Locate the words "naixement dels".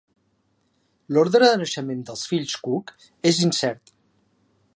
1.63-2.25